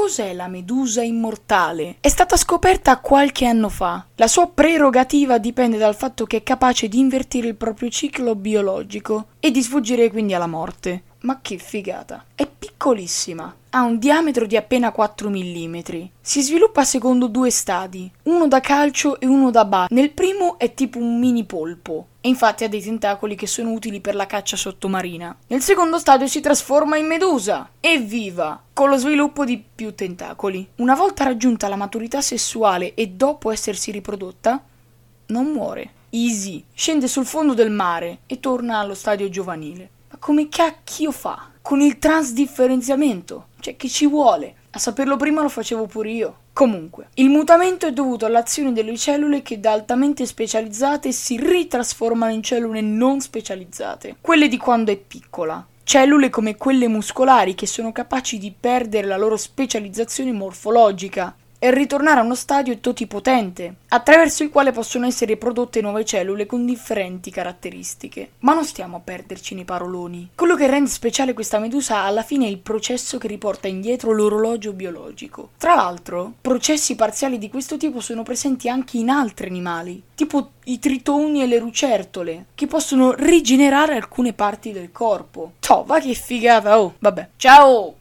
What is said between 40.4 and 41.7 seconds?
cacchio fa?